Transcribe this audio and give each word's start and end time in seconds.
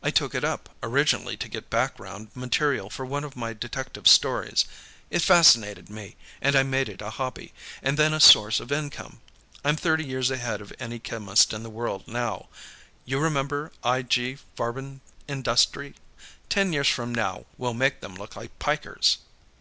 I 0.00 0.12
took 0.12 0.32
it 0.32 0.44
up, 0.44 0.68
originally, 0.80 1.36
to 1.38 1.48
get 1.48 1.68
background 1.68 2.28
material 2.36 2.88
for 2.88 3.04
one 3.04 3.24
of 3.24 3.34
my 3.34 3.52
detective 3.52 4.06
stories; 4.06 4.64
it 5.10 5.22
fascinated 5.22 5.90
me, 5.90 6.14
and 6.40 6.54
I 6.54 6.62
made 6.62 6.88
it 6.88 7.02
a 7.02 7.10
hobby, 7.10 7.52
and 7.82 7.98
then 7.98 8.14
a 8.14 8.20
source 8.20 8.60
of 8.60 8.70
income. 8.70 9.20
I'm 9.64 9.74
thirty 9.74 10.04
years 10.06 10.30
ahead 10.30 10.60
of 10.60 10.72
any 10.78 11.00
chemist 11.00 11.52
in 11.52 11.64
the 11.64 11.68
world, 11.68 12.06
now. 12.06 12.46
You 13.04 13.18
remember 13.18 13.72
I. 13.82 14.02
G. 14.02 14.38
Farbenindustrie? 14.56 15.94
Ten 16.48 16.72
years 16.72 16.88
from 16.88 17.12
now, 17.12 17.46
we'll 17.58 17.74
make 17.74 18.00
them 18.00 18.14
look 18.14 18.36
like 18.36 18.56
pikers." 18.60 19.16